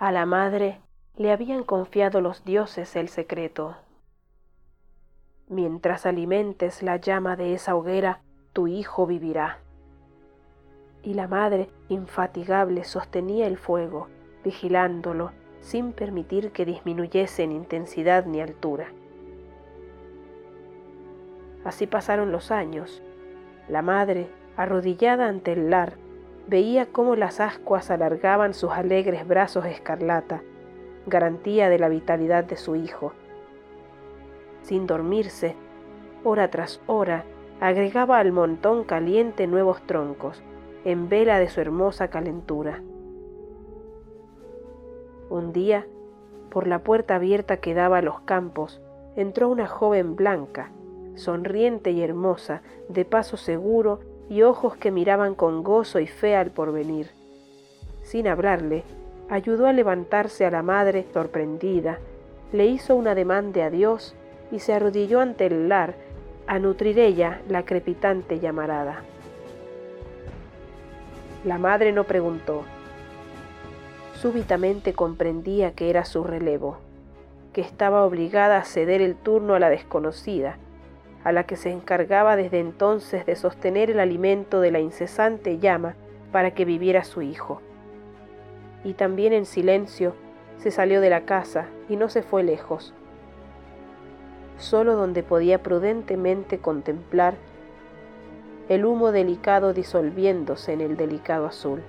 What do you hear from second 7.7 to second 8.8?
hoguera, tu